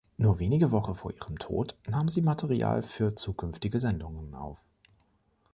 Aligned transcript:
Nur 0.17 0.39
wenige 0.39 0.71
Wochen 0.71 0.95
vor 0.95 1.11
ihrem 1.13 1.37
Tod 1.37 1.77
nahm 1.87 2.07
sie 2.07 2.23
Material 2.23 2.81
für 2.81 3.13
zukünftige 3.13 3.79
Sendungen 3.79 4.33
auf. 4.33 4.57